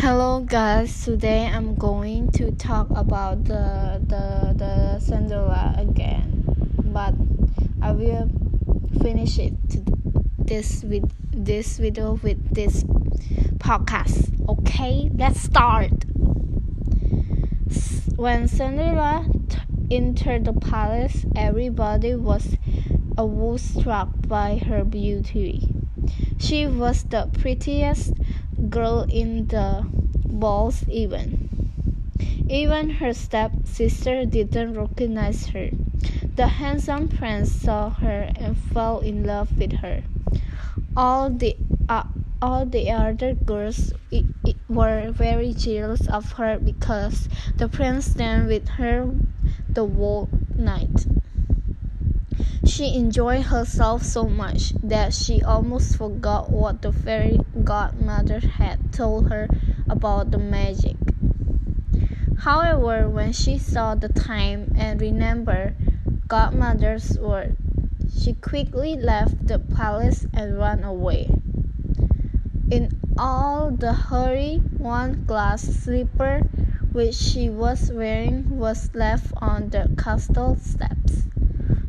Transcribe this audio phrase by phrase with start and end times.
[0.00, 6.44] Hello guys, today I'm going to talk about the the the Cinderella again,
[6.84, 7.14] but
[7.82, 8.30] I will
[9.02, 9.54] finish it
[10.38, 12.84] this with this video with this
[13.58, 14.30] podcast.
[14.48, 15.90] Okay, let's start.
[18.14, 19.26] When Cinderella
[19.90, 22.56] entered the palace, everybody was
[23.18, 25.68] awestruck by her beauty.
[26.38, 28.12] She was the prettiest
[28.68, 29.86] girl in the
[30.26, 31.48] balls even.
[32.48, 35.70] Even her stepsister didn't recognize her.
[36.36, 40.02] The handsome prince saw her and fell in love with her.
[40.96, 41.56] All the
[41.88, 42.04] uh,
[42.40, 48.48] all the other girls it, it were very jealous of her because the prince danced
[48.48, 49.10] with her
[49.68, 51.06] the whole night.
[52.64, 59.30] She enjoyed herself so much that she almost forgot what the fairy godmother had told
[59.30, 59.48] her
[59.88, 60.96] about the magic.
[62.38, 65.76] However, when she saw the time and remembered
[66.26, 67.56] godmother's word,
[68.18, 71.30] she quickly left the palace and ran away.
[72.70, 76.40] In all the hurry, one glass slipper
[76.92, 80.97] which she was wearing was left on the castle steps.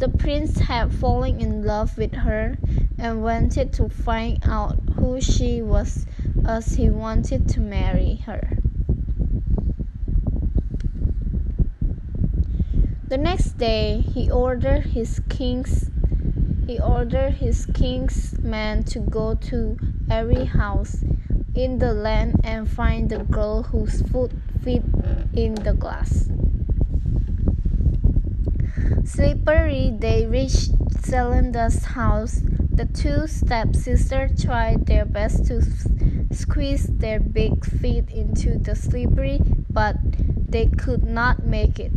[0.00, 2.56] The prince had fallen in love with her
[2.98, 6.06] and wanted to find out who she was
[6.46, 8.56] as he wanted to marry her.
[13.08, 15.90] The next day he ordered his king's
[16.66, 19.76] he ordered his king's men to go to
[20.10, 21.04] every house
[21.54, 24.82] in the land and find the girl whose foot fit
[25.34, 26.30] in the glass.
[29.04, 30.70] Slippery, they reached
[31.02, 32.40] Celinda's house.
[32.70, 35.62] The two stepsisters tried their best to
[36.32, 39.96] squeeze their big feet into the slippery, but
[40.48, 41.92] they could not make it.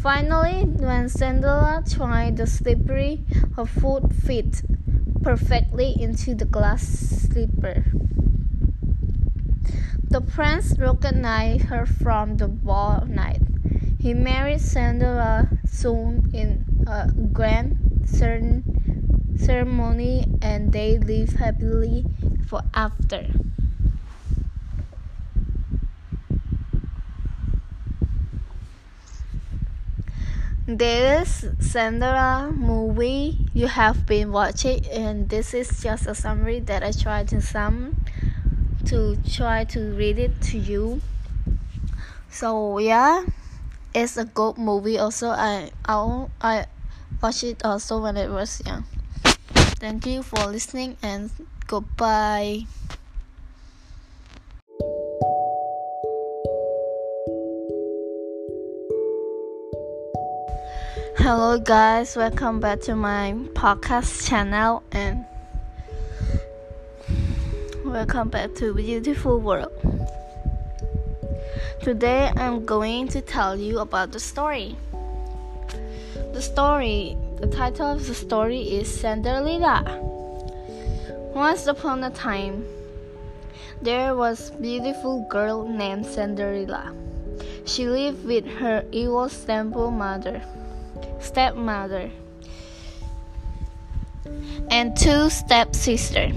[0.00, 3.24] Finally, when Cinderella tried the slippery,
[3.56, 4.62] her foot fit
[5.22, 7.84] perfectly into the glass slipper.
[10.10, 13.04] The prince recognized her from the ball.
[14.00, 17.76] He married Cinderella soon in a grand
[19.36, 22.06] ceremony and they lived happily
[22.48, 23.26] for after.
[30.66, 36.92] This Cinderella movie you have been watching and this is just a summary that I
[36.92, 38.02] tried to sum
[38.86, 41.02] to try to read it to you.
[42.30, 43.24] So yeah
[43.94, 46.66] it's a good movie also I I I
[47.22, 48.84] watched it also when I was young.
[49.82, 51.30] Thank you for listening and
[51.66, 52.66] goodbye.
[61.18, 65.24] Hello guys, welcome back to my podcast channel and
[67.84, 69.69] welcome back to Beautiful World.
[71.82, 74.76] Today I'm going to tell you about the story.
[76.34, 79.98] The story, the title of the story is Cinderella.
[81.32, 82.66] Once upon a time,
[83.80, 86.94] there was a beautiful girl named Cinderella.
[87.64, 90.42] She lived with her evil stepmother,
[91.18, 92.10] stepmother,
[94.70, 96.36] and two stepsisters.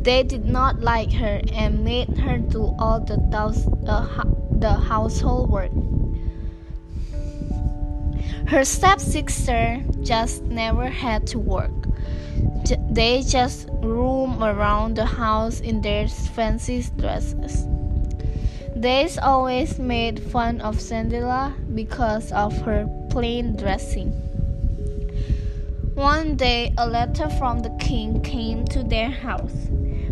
[0.00, 3.20] They did not like her and made her do all the,
[3.86, 4.24] uh,
[4.60, 5.72] the household work.
[8.48, 11.70] Her stepsister just never had to work.
[12.90, 17.66] They just roam around the house in their fancy dresses.
[18.76, 24.10] They always made fun of Cinderella because of her plain dressing.
[25.94, 29.68] One day, a letter from the king came to their house,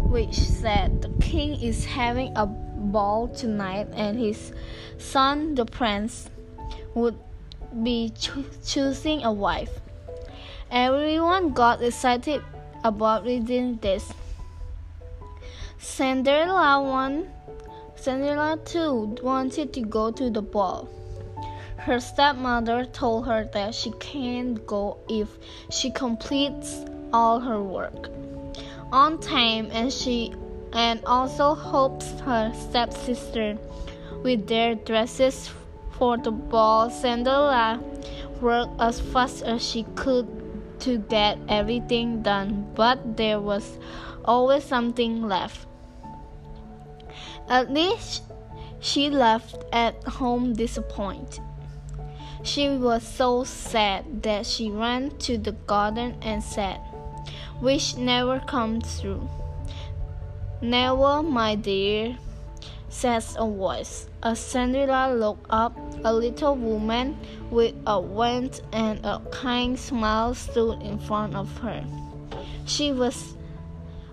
[0.08, 4.52] which said the king is having a ball tonight, and his
[4.96, 6.30] son, the prince,
[6.94, 7.18] would
[7.82, 9.80] be cho- choosing a wife.
[10.70, 12.42] Everyone got excited
[12.84, 14.12] about reading this.
[15.78, 17.28] Cinderella one,
[17.94, 20.88] Cinderella too wanted to go to the ball.
[21.76, 25.28] Her stepmother told her that she can't go if
[25.70, 28.10] she completes all her work
[28.92, 30.34] on time and she
[30.72, 33.56] and also helps her stepsister
[34.22, 35.50] with their dresses
[35.92, 36.90] for the ball.
[36.90, 37.82] Cinderella
[38.40, 40.26] worked as fast as she could
[40.80, 43.78] to get everything done, but there was
[44.24, 45.66] always something left.
[47.48, 48.22] At least
[48.80, 51.40] she left at home disappointed.
[52.44, 56.80] She was so sad that she ran to the garden and said,
[57.60, 59.28] Wish never comes true.
[60.62, 62.16] Never, my dear,
[62.88, 64.08] says a voice.
[64.22, 67.16] As Cinderella looked up, a little woman
[67.50, 71.84] with a wand and a kind smile stood in front of her.
[72.66, 73.34] She was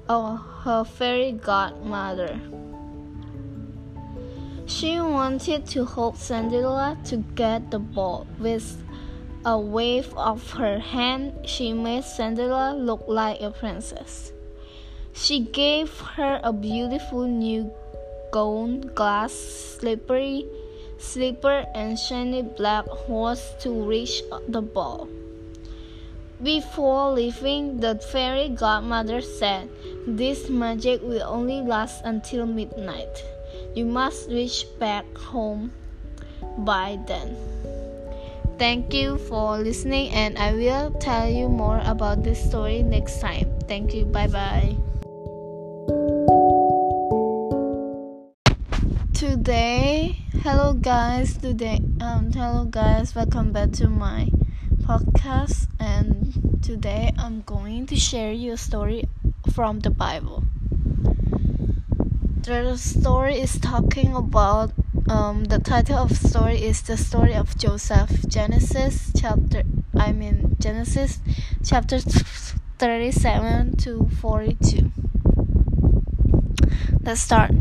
[0.10, 2.40] uh, her fairy godmother.
[4.68, 8.26] She wanted to help Cinderella to get the ball.
[8.40, 8.85] With
[9.46, 14.34] a wave of her hand, she made Cinderella look like a princess.
[15.14, 17.72] She gave her a beautiful new
[18.32, 20.46] gold glass slippery
[20.98, 25.08] slipper and shiny black horse to reach the ball.
[26.42, 29.70] Before leaving, the fairy godmother said,
[30.08, 33.24] This magic will only last until midnight.
[33.76, 35.72] You must reach back home
[36.58, 37.55] by then.
[38.57, 43.52] Thank you for listening, and I will tell you more about this story next time.
[43.68, 44.06] Thank you.
[44.06, 44.75] Bye bye.
[49.13, 51.36] Today, hello guys.
[51.38, 53.13] Today, um, hello guys.
[53.13, 54.30] Welcome back to my
[54.88, 55.68] podcast.
[55.80, 59.10] And today, I'm going to share you a story
[59.51, 60.44] from the Bible
[62.46, 64.72] the story is talking about
[65.07, 69.63] um, the title of story is the story of Joseph Genesis chapter
[69.98, 71.19] I mean Genesis
[71.63, 74.92] chapter 37 to 42
[77.02, 77.52] The start.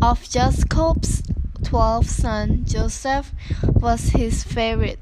[0.00, 1.22] Of Jacob's
[1.64, 3.32] 12 son Joseph
[3.74, 5.00] was his favorite.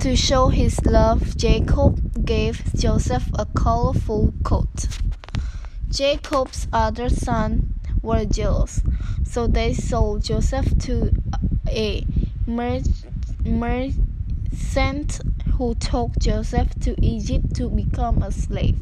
[0.00, 4.88] To show his love Jacob gave Joseph a colorful coat.
[5.90, 8.80] Jacob's other son were jealous,
[9.24, 11.12] so they sold Joseph to
[11.68, 12.04] a
[12.46, 14.00] merchant
[15.56, 18.78] who took Joseph to Egypt to become a slave.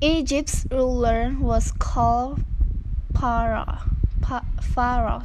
[0.00, 2.44] Egypt's ruler was called
[3.18, 3.78] Pharaoh.
[4.60, 5.22] Pharaoh.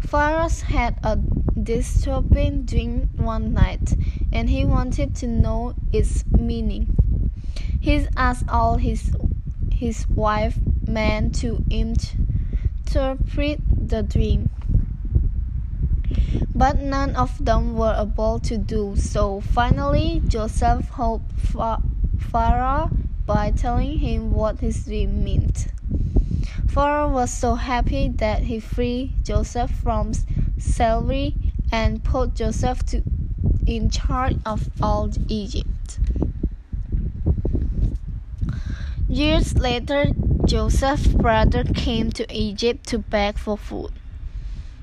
[0.00, 1.16] Pharaoh had a
[1.60, 3.94] disturbing dream one night,
[4.32, 6.94] and he wanted to know its meaning.
[7.80, 9.10] He asked all his
[9.76, 14.50] his wife man to interpret the dream.
[16.54, 19.40] But none of them were able to do so.
[19.42, 22.90] Finally, Joseph helped Pharaoh
[23.26, 25.66] by telling him what his dream meant.
[26.66, 30.12] Pharaoh was so happy that he freed Joseph from
[30.58, 31.34] slavery
[31.70, 33.02] and put Joseph to,
[33.66, 35.68] in charge of all Egypt.
[39.08, 40.06] Years later,
[40.46, 43.92] Joseph's brother came to Egypt to beg for food.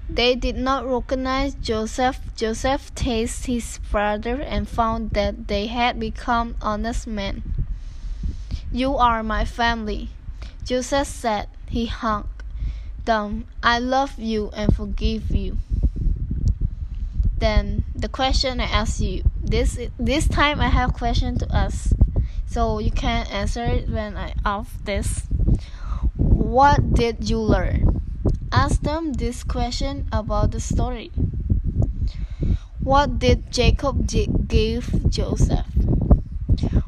[0.10, 2.22] They did not recognize Joseph.
[2.38, 7.44] Joseph tasted his brother and found that they had become honest men.
[8.72, 10.10] You are my family,
[10.64, 11.50] Joseph said.
[11.68, 12.44] He hugged
[13.04, 13.46] them.
[13.62, 15.58] I love you and forgive you.
[17.40, 21.92] Then the question I ask you this this time I have question to ask
[22.54, 25.26] so you can answer it when I ask this.
[26.16, 28.00] What did you learn?
[28.52, 31.10] Ask them this question about the story.
[32.80, 35.66] What did Jacob give Joseph?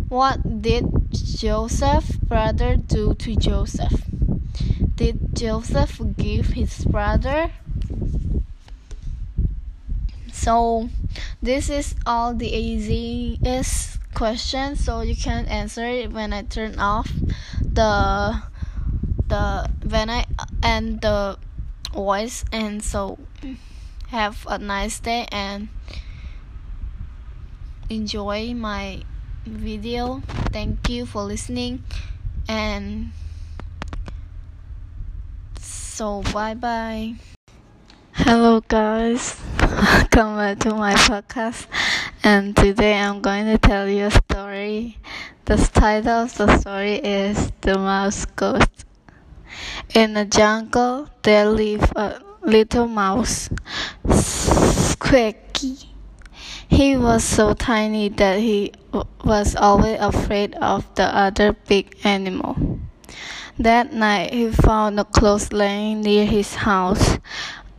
[0.08, 4.06] What did Joseph's brother do to Joseph?
[4.96, 7.50] Did Joseph forgive his brother?
[10.32, 10.90] So,
[11.42, 17.12] this is all the easiest question so you can answer it when I turn off
[17.62, 18.42] the
[19.28, 20.26] the when I
[20.64, 21.38] end the
[21.94, 22.46] voice.
[22.52, 23.20] And so
[24.08, 25.68] have a nice day and
[27.90, 29.04] enjoy my
[29.46, 30.24] video.
[30.56, 31.84] Thank you for listening.
[32.48, 33.12] And
[35.60, 37.16] so bye bye
[38.14, 39.40] hello guys.
[39.60, 41.68] Welcome back to my podcast
[42.26, 44.98] and today I'm going to tell you a story.
[45.46, 48.84] The title of the story is The Mouse Ghost.
[49.94, 53.48] In the jungle, there lived a little mouse,
[54.10, 55.92] Squeaky.
[56.68, 58.74] He was so tiny that he
[59.24, 62.80] was always afraid of the other big animal.
[63.60, 67.20] That night, he found a clothes laying near his house.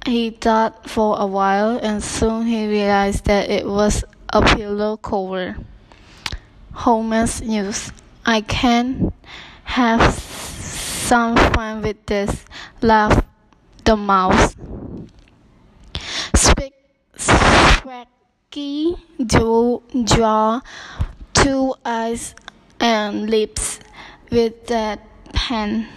[0.07, 4.05] He thought for a while and soon he realized that it was
[4.37, 5.57] a pillow cover.
[6.73, 7.91] Homer's news.
[8.27, 9.13] I can
[9.65, 12.45] have some fun with this,
[12.83, 13.25] laughed
[13.85, 14.55] the mouse.
[16.35, 16.75] Speak,
[17.17, 20.61] Squeaky drew, draw
[21.33, 22.35] two eyes
[22.79, 23.81] and lips
[24.31, 25.01] with that
[25.33, 25.89] pen.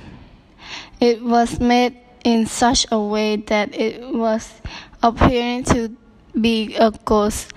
[1.02, 4.62] It was made in such a way that it was
[5.04, 5.92] appearing to
[6.40, 7.52] be a ghost.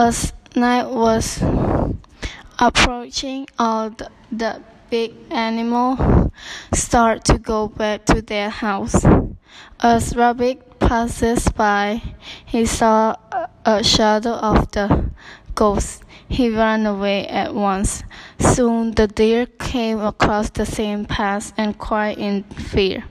[0.00, 1.42] As night was
[2.56, 6.30] approaching, all the, the big animals
[6.72, 9.04] start to go back to their house.
[9.80, 12.00] As Rabbit passes by,
[12.46, 13.16] he saw
[13.66, 15.10] a shadow of the
[15.56, 16.04] ghost.
[16.28, 18.04] He ran away at once.
[18.38, 23.02] Soon the deer came across the same path and cried in fear.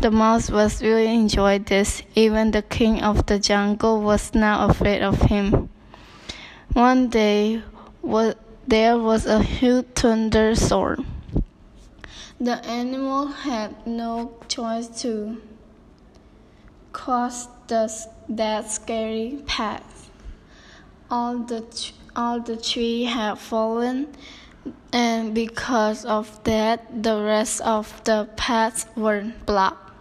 [0.00, 2.04] The mouse was really enjoyed this.
[2.14, 5.70] Even the king of the jungle was now afraid of him.
[6.74, 7.62] One day,
[8.66, 11.06] there was a huge thunderstorm.
[12.38, 15.40] The animal had no choice to
[16.92, 17.90] cross the,
[18.28, 20.10] that scary path.
[21.10, 21.64] All the
[22.14, 24.08] all the trees had fallen,
[24.92, 29.92] and because of that, the rest of the paths were blocked.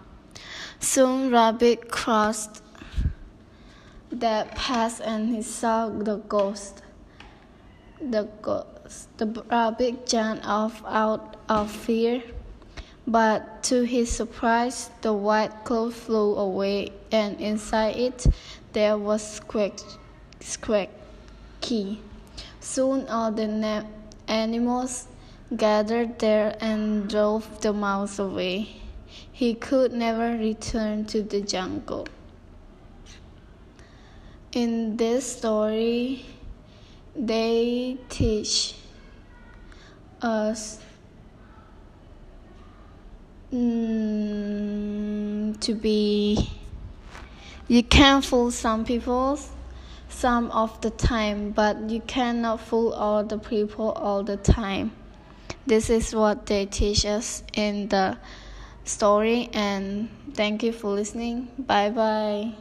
[0.79, 2.61] Soon Rabbit crossed
[4.11, 6.81] that passed and he saw the ghost.
[8.01, 9.09] The ghost.
[9.17, 12.23] The rabbit jumped off out of fear,
[13.05, 18.27] but to his surprise, the white cloth flew away, and inside it
[18.73, 19.79] there was Squeak,
[20.39, 22.01] Squeaky.
[22.59, 23.85] Soon all the
[24.27, 25.07] animals
[25.55, 28.81] gathered there and drove the mouse away.
[29.31, 32.07] He could never return to the jungle.
[34.53, 36.25] In this story,
[37.15, 38.75] they teach
[40.21, 40.79] us
[43.53, 46.49] mm, to be.
[47.67, 49.39] You can fool some people
[50.09, 54.91] some of the time, but you cannot fool all the people all the time.
[55.67, 58.17] This is what they teach us in the
[58.83, 61.49] story and thank you for listening.
[61.59, 62.53] Bye bye.